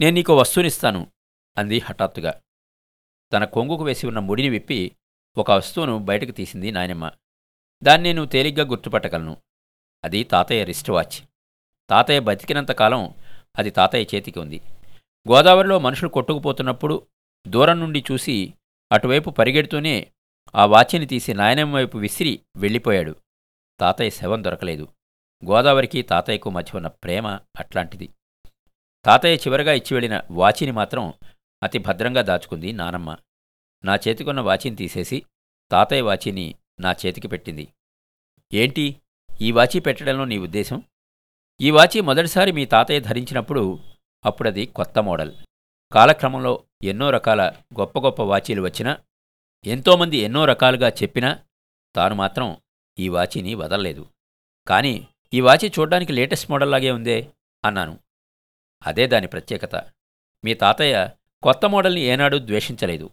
నేను 0.00 0.14
నీకో 0.14 0.36
వస్తువునిస్తాను 0.36 1.12
అంది 1.58 1.78
హఠాత్తుగా. 1.78 2.40
తన 3.32 3.44
కొంగుకు 3.44 3.84
వేసి 3.84 4.06
ఉన్న 4.06 4.18
ముడిని 4.18 4.48
విప్పి 4.48 4.96
ఒక 5.36 5.50
వస్తువును 5.50 5.98
బయటకు 5.98 6.30
తీసింది 6.30 6.70
నాయనమ్మ. 6.70 7.10
దాన్ని 7.82 8.08
నేను 8.08 8.26
తేలిగ్గా 8.26 8.64
గుర్తుపట్టగలను. 8.64 9.36
అది 10.04 10.24
తాతయ్య 10.24 10.64
రిస్ట్ 10.64 10.90
వాచ్. 10.90 11.22
తాతయ్య 11.90 12.20
బతికినంతకాలం 12.20 13.14
అది 13.58 13.70
తాతయ్య 13.70 14.16
చేతికి 14.16 14.38
ఉంది. 14.38 14.60
గోదావరిలో 15.30 15.78
మనుషులు 15.78 16.08
కొట్టుకుపోతున్నప్పుడు 16.08 17.06
దూరం 17.48 17.80
నుండి 17.80 18.04
చూసి 18.12 18.54
అటువైపు 18.92 19.30
పరిగెడుతూనే 19.30 20.10
ఆ 20.56 20.64
వాచిని 20.64 21.06
తీసి 21.06 21.34
నాయనమ్మ 21.34 21.74
వైపు 21.74 21.98
విసిరి 21.98 22.40
వెళ్ళిపోయాడు. 22.56 23.16
తాతయ్య 23.80 24.10
శవం 24.10 24.44
దొరకలేదు. 24.44 24.88
గోదావరికి 25.44 26.02
తాతయ్యకు 26.02 26.50
మధ్య 26.50 26.72
ఉన్న 26.74 26.86
ప్రేమ 26.86 27.26
అట్లాంటిది. 27.58 28.08
తాతయ్య 29.04 29.36
చివరగా 29.36 29.72
ఇచ్చి 29.72 29.94
వెళ్ళిన 29.94 30.22
వాచిని 30.30 30.70
మాత్రం 30.70 31.14
అతి 31.62 31.78
భద్రంగా 31.78 32.22
దాచుకుంది 32.22 32.72
నానమ్మ. 32.72 33.16
నా 33.84 33.94
చేతికున్న 33.94 34.40
వాచిని 34.40 34.76
తీసేసి 34.76 35.22
తాతయ్య 35.70 36.02
వాచిని 36.02 36.54
నా 36.80 36.92
చేతికి 36.92 37.28
పెట్టింది. 37.28 37.68
ఏంటి? 38.52 39.00
ఈ 39.40 39.52
వాచి 39.52 39.80
పెట్టడంలో 39.80 40.24
నీ 40.24 40.38
ఉద్దేశం? 40.38 40.82
ఈ 41.60 41.70
వాచి 41.70 42.00
మొదటిసారి 42.00 42.52
మీ 42.52 42.64
తాతయ్య 42.64 43.00
ధరించినప్పుడు 43.00 43.78
అప్పుడది 44.24 44.66
కొత్త 44.66 44.98
మోడల్. 44.98 45.32
కాలక్రమంలో 45.92 46.64
ఎన్నో 46.82 47.10
రకాల 47.10 47.52
గొప్ప 47.80 47.98
గొప్ప 47.98 48.22
వాచీలు 48.22 48.62
వచ్చినా 48.62 48.98
ఎంతోమంది 49.66 50.16
ఎన్నో 50.16 50.44
రకాలుగా 50.44 50.88
చెప్పినా 50.88 51.38
తాను 51.96 52.14
మాత్రం 52.14 52.56
ఈ 52.98 53.08
వాచిని 53.08 53.54
వదలలేదు. 53.54 54.06
కానీ 54.68 55.08
ఈ 55.34 55.40
వాచి 55.40 55.72
చూడ్డానికి 55.78 56.12
లేటెస్ట్ 56.12 56.50
మోడల్లాగే 56.50 56.90
ఉందే 56.90 57.30
అన్నాను. 57.64 57.98
అదే 58.86 59.06
దాని 59.06 59.26
ప్రత్యేకత. 59.26 59.76
మీ 60.44 60.54
తాతయ్య 60.54 61.10
కొత్త 61.42 61.66
మోడల్ని 61.66 62.00
ఏనాడు 62.00 62.38
ద్వేషించలేదు. 62.38 63.10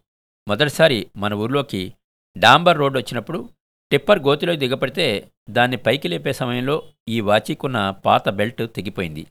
మొదటిసారి 0.47 1.11
మన 1.17 1.33
ఊర్లోకి 1.33 1.93
డాంబర్ 2.37 2.77
రోడ్ 2.77 2.97
వచ్చినప్పుడు 2.97 3.49
టిప్పర్ 3.91 4.19
గోతిలో 4.19 4.55
దిగపడితే 4.55 5.31
దాన్ని 5.49 5.77
పైకి 5.77 6.07
లేపే 6.07 6.33
సమయంలో 6.33 6.91
ఈ 7.07 7.21
వాచికున్న 7.21 7.89
పాత 7.89 8.29
బెల్ట్ 8.29 8.73
తెగిపోయింది. 8.75 9.27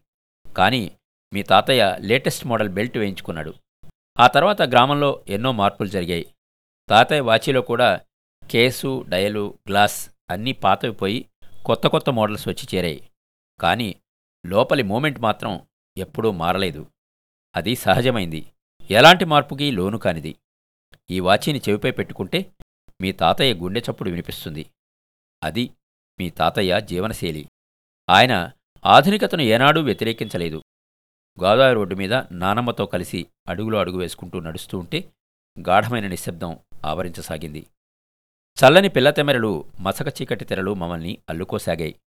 కానీ 0.56 0.92
మీ 1.32 1.42
తాతయ్య 1.42 1.96
లేటెస్ట్ 2.00 2.46
మోడల్ 2.46 2.68
బెల్ట్ 2.68 2.98
వేయించుకున్నాడు. 2.98 3.54
ఆ 4.20 4.26
తర్వాత 4.26 4.62
గ్రామంలో 4.62 5.24
ఎన్నో 5.28 5.52
మార్పులు 5.52 5.88
జరిగాయి. 5.88 6.26
తాతయ్య 6.90 7.20
వాచీలో 7.20 7.62
కూడా 7.62 8.00
కేసు 8.50 9.04
డయలు 9.08 9.58
గ్లాస్ 9.68 10.10
అన్నీ 10.30 10.52
పాతవి 10.52 10.92
పోయి 10.92 11.28
కొత్త 11.64 11.86
కొత్త 11.86 12.10
మోడల్స్ 12.10 12.48
వచ్చి 12.48 12.76
చేరాయి. 12.76 13.10
కానీ 13.60 14.00
లోపలి 14.46 14.82
మూమెంట్ 14.82 15.20
మాత్రం 15.20 15.66
ఎప్పుడూ 15.96 16.30
మారలేదు. 16.30 16.86
అది 17.56 17.76
సహజమైంది. 17.76 18.52
ఎలాంటి 18.90 19.24
మార్పుకి 19.24 19.70
లోను 19.70 19.98
కానిది. 19.98 20.36
ఈ 21.10 21.20
వాచీని 21.20 21.58
చెవిపై 21.58 21.90
పెట్టుకుంటే 21.90 22.52
మీ 23.00 23.12
తాతయ్య 23.12 23.54
గుండె 23.54 23.80
చప్పుడు 23.80 24.10
వినిపిస్తుంది. 24.10 24.70
అది 25.42 25.70
మీ 26.20 26.30
తాతయ్య 26.30 26.80
జీవనశైలి. 26.80 27.48
ఆయన 28.10 28.50
ఆధునికతను 28.86 29.42
ఏనాడూ 29.42 29.80
వ్యతిరేకించలేదు. 29.80 30.62
గోదావరి 31.42 31.74
రోడ్డు 31.74 31.94
మీద 31.94 32.14
నానమ్మతో 32.14 32.86
కలిసి 32.86 33.26
అడుగులో 33.48 33.78
అడుగు 33.78 33.98
వేసుకుంటూ 33.98 34.40
నడుస్తూ 34.40 34.78
ఉంటే 34.78 35.12
గాఢమైన 35.68 36.06
నిశ్శబ్దం 36.06 36.58
ఆవరించసాగింది. 36.84 37.66
చల్లని 38.56 38.88
పిల్లతెమెరలు 38.88 39.64
మసక 39.80 40.22
చీకటి 40.22 40.44
తెరలు 40.44 40.74
మమ్మల్ని 40.74 41.18
అల్లుకోసాగాయి. 41.28 42.00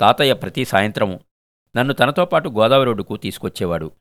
తాతయ్య 0.00 0.32
ప్రతి 0.32 0.64
సాయంత్రం 0.64 1.20
నన్ను 1.76 1.94
తనతో 1.94 2.24
పాటు 2.24 2.48
గోదావరి 2.48 2.86
రోడ్డుకు 2.86 3.16
తీసుకొచ్చేవాడు. 3.16 3.92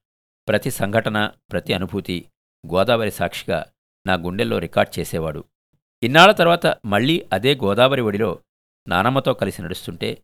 ప్రతి 0.48 0.72
సంఘటన 0.72 1.32
ప్రతి 1.52 1.74
అనుభూతి 1.74 2.26
గోదావరి 2.68 3.12
సాక్షిగా 3.12 3.66
నా 4.08 4.14
గుండెల్లో 4.14 4.60
రికార్డ్ 4.60 5.00
చేసేవాడు. 5.00 5.44
ఇన్నాళ్ళ 6.04 6.34
తర్వాత 6.34 6.68
మళ్ళీ 6.86 7.30
అదే 7.34 7.56
గోదావరి 7.56 8.02
ఒడిలో 8.02 8.40
నానమ్మతో 8.88 9.34
కలిసి 9.34 9.62
నడుస్తుంటే 9.62 10.24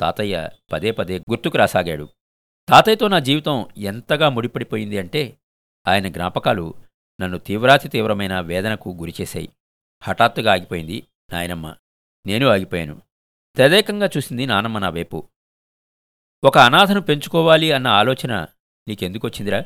తాతయ్య 0.00 0.50
పదే 0.72 0.90
పదే 0.90 1.18
గుర్తుకు 1.18 1.58
రాసాగాడు. 1.58 2.08
తాతయ్యతో 2.68 3.08
నా 3.08 3.18
జీవితం 3.18 3.66
ఎంతగా 3.76 4.28
ముడిపడిపోయింది 4.28 4.98
అంటే 4.98 5.38
ఆయన 5.88 6.08
జ్ఞాపకాలు 6.08 6.74
నన్ను 7.20 7.38
తీవ్రాతి 7.38 7.88
తీవ్రమైన 7.88 8.40
వేదనకు 8.40 8.96
గురిచేశాయి 9.00 9.56
హఠాత్తుగా 10.02 10.52
ఆగిపోయింది 10.52 11.06
నాయనమ్మ. 11.32 11.76
నేను 12.26 12.48
ఆగిపోయాను. 12.48 13.02
తదేకంగా 13.56 14.10
చూసింది 14.16 14.46
నానమ్మ 14.46 14.78
నా 14.78 14.88
వైపు. 14.88 15.28
ఒక 16.44 16.58
అనాథను 16.58 17.00
పెంచుకోవాలి 17.00 17.72
అన్న 17.72 17.86
ఆలోచన 17.86 18.46
నీకెందుకొచ్చిందిరా? 18.88 19.64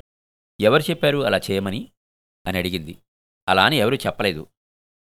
ఎవరు 0.60 0.82
చెప్పారు 0.82 1.18
అలా 1.18 1.40
చేయమని? 1.50 1.92
అని 2.46 2.58
అడిగింది. 2.58 2.98
అలా 3.48 3.64
అని 3.64 3.76
ఎవరూ 3.76 3.96
చెప్పలేదు. 3.96 4.46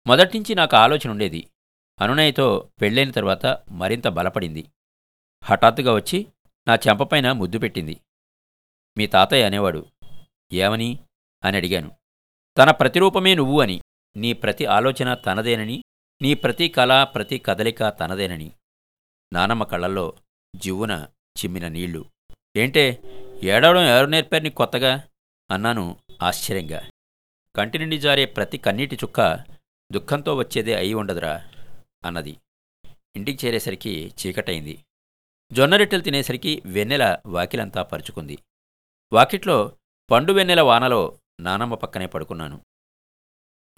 మొదటించి 0.07 0.55
నాకు 0.55 0.77
ఆలోచన 0.77 1.11
ఉండేది. 1.11 1.51
అనునయ్యతో 2.01 2.71
పెళ్ళైన 2.83 3.11
తర్వాత 3.11 3.47
మరింత 3.71 4.09
బలపడింది. 4.09 4.71
హఠాత్తుగా 5.45 5.95
వచ్చి 5.95 6.27
నా 6.69 6.75
చెంపపైన 6.75 7.33
ముద్దు 7.33 7.59
పెట్టింది. 7.59 8.01
మీ 8.99 9.07
తాతయ్య 9.07 9.45
అనేవాడు. 9.45 9.87
ఏమని? 10.53 10.99
అని 11.45 11.57
అడిగాను. 11.57 11.91
తన 12.59 12.71
ప్రతిరూపమే 12.71 13.35
నువ్వు 13.35 13.61
అని. 13.61 13.81
నీ 14.17 14.33
ప్రతి 14.33 14.65
ఆలోచన 14.65 15.15
తనదేనని 15.15 15.83
నీ 16.23 16.35
ప్రతి 16.35 16.69
కళ 16.69 17.05
ప్రతి 17.05 17.39
కదలిక 17.39 17.89
తనదేనని. 17.89 18.53
నానమ్మ 19.33 19.65
కళ్ళల్లో 19.65 20.13
జివ్వున 20.57 21.09
చిమ్మిన 21.39 21.69
నీళ్ళు. 21.69 22.05
ఏంటే 22.57 23.03
ఏడవడం 23.45 23.81
ఎవరు 23.81 24.07
నేర్పారు 24.07 24.43
నీ 24.43 24.51
కొత్తగా? 24.51 25.03
అన్నాను 25.51 25.97
ఆశ్చర్యంగా. 26.23 26.91
కంటి 27.57 27.79
నుండి 27.79 27.99
జారే 27.99 28.25
ప్రతి 28.25 28.59
కన్నీటి 28.59 28.97
చుక్క 28.97 29.45
దుఃఖంతో 29.93 30.35
వచ్చేదే 30.35 30.75
అయి 30.75 30.95
ఉండదురా 30.95 31.49
అన్నది. 32.05 32.37
ఇంటికి 33.17 33.47
చేరేసరికి 33.47 34.13
చీకటైంది. 34.27 34.85
జొన్నరెట్టెలు 35.53 36.03
తినేసరికి 36.03 36.63
వెన్నెల 36.67 37.19
వాకిలంతా 37.27 37.83
పరుచుకుంది. 37.83 38.39
వాకిట్లో 39.13 39.73
పండు 40.11 40.33
వెన్నెల 40.33 40.61
వానలో 40.61 41.19
నానమ్మ 41.41 41.75
పక్కనే 41.75 42.07
పడుకున్నాను. 42.07 42.65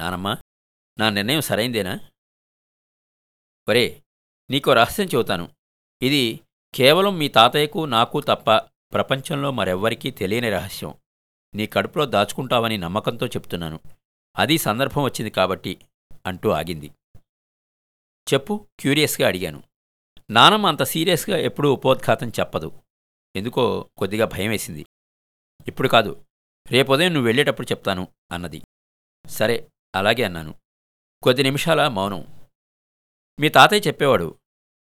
నానమ్మ 0.01 0.37
నా 0.99 1.11
నిర్ణయం 1.11 1.41
సరైందేనా? 1.41 2.11
ఒరే 3.69 4.03
నీకో 4.51 4.73
రహస్యం 4.73 5.07
చెబుతాను. 5.07 5.55
ఇది 6.03 6.41
కేవలం 6.75 7.19
మీ 7.19 7.29
తాతయ్యకు 7.29 7.85
నాకు 7.85 8.21
తప్ప 8.21 8.57
ప్రపంచంలో 8.93 9.51
మరెవ్వరికీ 9.51 10.11
తెలియని 10.11 10.51
రహస్యం. 10.51 10.95
నీ 11.55 11.67
కడుపులో 11.67 12.07
దాచుకుంటావని 12.07 12.79
నమ్మకంతో 12.79 13.27
చెప్తున్నాను. 13.27 13.81
అది 14.37 14.59
సందర్భం 14.59 15.03
వచ్చింది 15.03 15.31
కాబట్టి 15.31 15.87
అంటూ 16.27 16.51
ఆగింది. 16.51 16.91
చెప్పు 18.35 18.69
క్యూరియస్గా 18.81 19.29
అడిగాను. 19.29 19.63
నానమ్మ 20.31 20.67
అంత 20.67 20.83
సీరియస్గా 20.83 21.37
ఎప్పుడూ 21.37 21.73
ఉపోద్ఘాతం 21.73 22.29
చెప్పదు. 22.29 22.83
ఎందుకో 23.37 23.91
కొద్దిగా 23.97 24.27
భయం 24.27 24.51
వేసింది. 24.51 24.87
ఇప్పుడు 25.67 25.89
కాదు 25.89 26.25
రేపు 26.71 26.93
ఉదయం 26.93 27.13
నువ్వు 27.13 27.27
వెళ్ళేటప్పుడు 27.27 27.73
చెప్తాను 27.73 28.09
అన్నది. 28.33 28.63
సరే 29.27 29.69
అలాగే 29.95 30.23
అన్నాను. 30.23 30.55
కొద్ది 31.23 31.43
నిమిషాల 31.43 31.89
మౌనం. 31.89 32.27
మీ 33.41 33.49
తాతయ్య 33.49 33.89
చెప్పేవాడు 33.89 34.39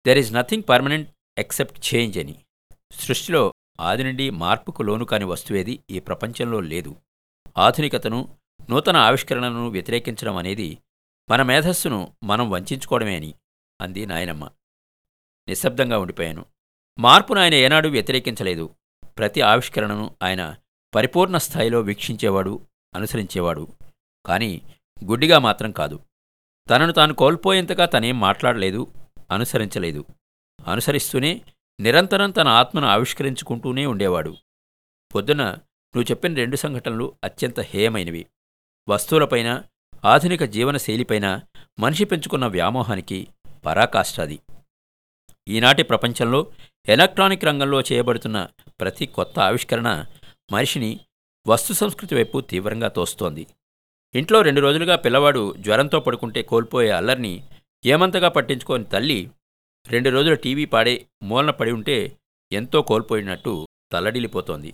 there 0.06 0.18
is 0.18 0.34
nothing 0.34 0.64
permanent 0.70 1.10
except 1.38 1.96
change 1.96 2.18
అని. 2.18 2.46
సృష్టిలో 2.92 3.54
ఆది 3.80 4.04
నుండి 4.04 4.30
మార్పుకు 4.30 4.84
లోను 4.84 5.06
కాని 5.06 5.26
వస్తువేది 5.26 5.84
ఈ 5.90 6.00
ప్రపంచంలో 6.00 6.60
లేదు. 6.60 6.96
ఆధునికతను 7.58 8.38
నూతన 8.70 8.98
ఆవిష్కరణను 8.98 9.68
వ్యతిరేకించడం 9.68 10.38
అనేది 10.38 10.78
మన 11.30 11.42
మేధస్సును 11.42 12.14
మనం 12.24 12.50
వంచుకోవడమే 12.50 13.16
అని 13.16 13.34
అంది 13.82 14.06
నాయనమ్మ. 14.06 14.50
నిశ్శబ్దంగా 15.48 15.98
ఉండిపోయాను. 15.98 16.46
మార్పును 17.00 17.42
ఆయన 17.42 17.54
ఏనాడు 17.54 17.88
వ్యతిరేకించలేదు. 17.88 18.76
ప్రతి 19.18 19.42
ఆవిష్కరణను 19.42 20.16
ఆయన 20.24 20.56
పరిపూర్ణ 20.96 21.38
స్థాయిలో 21.38 21.82
వీక్షించేవాడు 21.82 22.68
అనుసరించేవాడు. 22.96 23.68
కానీ 24.26 24.62
గుడ్డిగా 25.06 25.40
మాత్రం 25.40 25.72
కాదు. 25.72 26.00
తనను 26.70 26.92
తాను 26.92 27.14
కోల్పోయేంతగా 27.14 27.86
తనేం 27.86 28.20
మాట్లాడలేదు 28.20 28.88
అనుసరించలేదు. 29.32 30.06
అనుసరిస్తూనే 30.68 31.42
నిరంతరం 31.80 32.32
తన 32.32 32.48
ఆత్మను 32.48 32.88
ఆవిష్కరించుకుంటూనే 32.88 33.86
ఉండేవాడు. 33.86 34.36
పొద్దున 35.16 35.44
నువ్వు 35.44 36.04
చెప్పిన 36.04 36.36
రెండు 36.36 36.56
సంఘటనలు 36.56 37.16
అత్యంత 37.24 37.60
హేయమైనవి. 37.60 38.26
వస్తువులపైన 38.90 39.64
ఆధునిక 40.06 40.44
జీవనశైలిపైన 40.44 41.40
మనిషి 41.80 42.06
పెంచుకున్న 42.06 42.46
వ్యామోహానికి 42.46 43.28
పరాకాష్టాది. 43.66 44.40
ఈనాటి 45.48 45.84
ప్రపంచంలో 45.84 46.52
ఎలక్ట్రానిక్ 46.88 47.46
రంగంలో 47.46 47.82
చేయబడుతున్న 47.82 48.48
ప్రతి 48.80 49.06
కొత్త 49.06 49.40
ఆవిష్కరణ 49.40 50.06
మనిషిని 50.52 51.00
వస్తు 51.48 51.74
సంస్కృతి 51.74 52.16
వైపు 52.16 52.42
తీవ్రంగా 52.42 52.88
తోస్తోంది. 52.88 53.48
ఇంట్లో 54.16 54.42
రెండు 54.42 54.62
రోజులుగా 54.62 54.96
పిల్లవాడు 54.96 55.56
జ్వరంతో 55.58 56.00
పడుకుంటే 56.00 56.42
కోల్పోయే 56.42 56.90
అల్లరిని 56.90 57.44
ఏమంతగా 57.86 58.30
పట్టించుకోని 58.30 58.84
తల్లి 58.84 59.32
రెండు 59.88 60.10
రోజుల 60.10 60.34
టీవీ 60.34 60.66
పాడే 60.66 61.06
మూలన 61.24 61.52
పడి 61.52 61.72
ఉంటే 61.72 62.18
ఎంతో 62.52 62.82
కోల్పోయినట్టు 62.82 63.68
తల్లడిల్లిపోతోంది. 63.92 64.74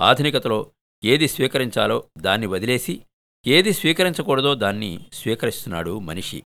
ఆధునికతలో 0.00 0.70
ఏది 1.04 1.28
స్వీకరించాలో 1.28 2.04
దాన్ని 2.18 2.46
వదిలేసి 2.46 3.02
ఏది 3.46 3.72
స్వీకరించకూడదో 3.72 4.54
దాన్ని 4.54 5.00
స్వీకరిస్తున్నాడు 5.12 5.98
మనిషి. 5.98 6.42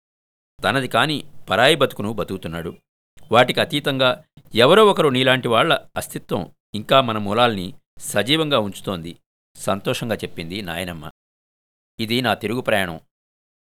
తనది 0.63 0.87
కాని 0.87 1.23
పరాయి 1.49 1.75
బతుకును 1.75 2.13
బతుకుతున్నాడు. 2.13 2.73
వాటికి 3.31 3.59
అతీతంగా 3.59 4.23
ఎవరో 4.55 4.85
ఒకరు 4.85 5.09
నీలాంటి 5.09 5.47
వాళ్ళ 5.47 5.79
అస్తిత్వం 5.95 6.51
ఇంకా 6.75 7.01
మన 7.01 7.17
మూలాల్ని 7.17 7.73
సజీవంగా 7.99 8.59
ఉంచుతోంది. 8.59 9.19
సంతోషంగా 9.55 10.15
చెప్పింది 10.15 10.61
నాయనమ్మ. 10.61 11.11
ఇది 11.99 12.21
నా 12.21 12.33
తిరుగు 12.33 12.61
ప్రయాణం. 12.61 12.99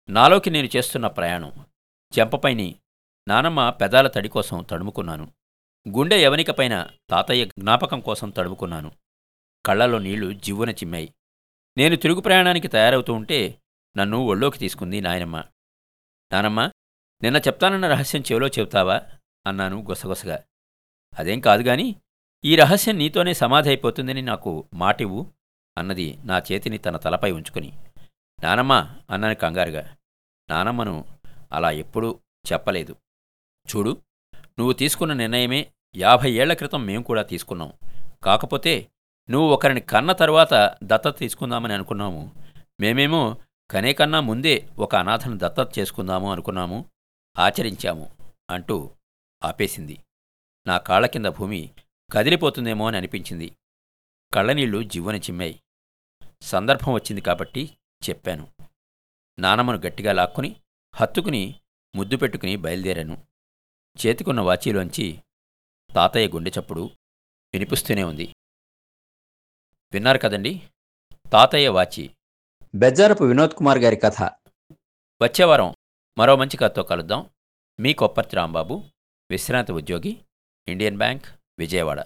నాలోకి 0.08 0.50
నేను 0.50 0.68
చేస్తున్న 0.76 1.06
ప్రయాణం. 1.06 1.66
చెంపపైని 2.18 2.80
నానమ్మ 3.28 3.70
పెదాల 3.70 4.08
తడి 4.08 4.28
కోసం 4.28 4.66
తడుముకున్నాను. 4.70 5.32
గుండె 5.88 6.22
యవనికపైన 6.22 6.90
తాతయ్య 7.10 7.44
జ్ఞాపకం 7.44 8.00
కోసం 8.00 8.30
తడుముకున్నాను. 8.30 8.92
కళ్ళలో 9.66 9.98
నీళ్ళు 9.98 10.32
జివ్వున 10.32 10.70
చిమ్మాయి. 10.70 11.14
నేను 11.76 11.96
తిరుగు 11.96 12.20
ప్రయాణానికి 12.20 12.68
తయారవుతూ 12.68 13.12
ఉంటే 13.12 13.62
నన్ను 13.96 14.18
ఒళ్ళోకి 14.18 14.58
తీసుకుంది 14.58 15.00
నాయనమ్మ. 15.00 15.44
నానమ్మ 16.32 16.70
నిన్న 17.22 17.36
చెప్తానన్న 17.36 17.88
రహస్యం 17.88 18.20
చెవిలో 18.20 18.48
చెబుతావా? 18.48 19.02
అన్నాను 19.46 19.82
గుసగుసగా. 19.88 20.44
అదేం 21.18 21.40
కాదు 21.40 21.62
గాని 21.62 22.01
ఈ 22.44 22.56
రహస్యం 22.56 22.98
నీతోనే 22.98 23.34
సమాధి 23.34 23.68
అయిపోతుందని 23.68 24.22
నాకు 24.22 24.64
మాటివు 24.74 25.26
అన్నది 25.78 26.18
నా 26.24 26.38
చేతిని 26.38 26.78
తన 26.78 26.96
తలపై 26.96 27.30
ఉంచుకుని. 27.30 27.72
నానమ్మ 28.42 28.72
అన్నాను 29.10 29.34
కంగారుగా 29.34 29.96
నానమ్మను 30.50 31.04
అలా 31.52 31.70
ఎప్పుడూ 31.70 32.18
చెప్పలేదు. 32.52 32.96
చూడు 33.66 33.96
నువ్వు 34.58 34.72
తీసుకున్న 34.72 35.12
నిర్ణయమే 35.12 35.72
యాభై 35.96 36.32
ఏళ్ళ 36.32 36.52
క్రితం 36.52 36.86
మేము 36.86 37.02
కూడా 37.02 37.22
తీసుకున్నాం. 37.22 37.72
కాకపోతే 38.22 38.88
నువ్వు 39.30 39.48
ఒకరిని 39.48 39.80
కన్న 39.80 40.12
తరువాత 40.12 40.76
దత్తత 40.84 41.18
తీసుకుందామని 41.18 41.74
అనుకున్నాము. 41.74 42.32
మేమేమో 42.80 43.36
కనే 43.70 43.92
కన్నా 43.92 44.20
ముందే 44.20 44.68
ఒక 44.78 44.96
అనాథను 44.96 45.38
దత్తత 45.38 45.78
చేసుకుందాము 45.78 46.32
అనుకున్నాము. 46.32 46.84
ఆచరించాము 47.38 48.10
అంటూ 48.50 48.90
ఆపేసింది. 49.44 49.98
నా 50.66 50.78
కాళ్ళ 50.78 51.06
కింద 51.06 51.26
భూమి 51.26 51.70
కదిలిపోతుందేమో 52.12 52.86
అని 52.86 52.96
అనిపించింది. 52.96 53.56
కళ్ళనీళ్ళు 54.34 54.82
జివ్వని 54.82 55.18
చిమ్మాయి. 55.18 55.62
సందర్భం 56.42 56.92
వచ్చింది 56.92 57.20
కాబట్టి 57.20 57.78
చెప్పాను. 58.10 58.52
నానమ్మను 59.38 59.78
గట్టిగా 59.78 60.12
లాక్కుని 60.12 60.62
హత్తుకుని 60.94 61.60
ముద్దు 61.96 62.16
పెట్టుకుని 62.16 62.56
బయలుదేరాను. 62.56 63.26
చేతికున్న 64.06 64.40
వాచీలోంచి 64.40 65.22
తాతయ్య 65.94 66.28
గుండె 66.28 66.50
చప్పుడు 66.60 66.90
వినిపిస్తూనే 67.54 68.04
ఉంది. 68.04 68.34
విన్నారు 69.92 70.18
కదండి? 70.18 70.68
తాతయ్య 71.32 71.68
వాచి. 71.68 72.16
బెజ్జారపు 72.74 73.24
వినోద్ 73.24 73.54
కుమార్ 73.54 73.78
గారి 73.78 73.96
కథ. 73.96 74.22
వచ్చేవారం 75.22 75.74
మరో 76.18 76.36
మంచి 76.36 76.56
కథతో 76.56 76.82
కలుద్దాం. 76.82 77.30
మీ 77.80 77.92
కొప్పర్తి 77.92 78.36
రాంబాబు 78.36 78.84
విశ్రాంతి 79.30 79.72
ఉద్యోగి 79.72 80.24
ఇండియన్ 80.68 80.96
బ్యాంక్ 80.96 81.26
విజయవాడ. 81.58 82.00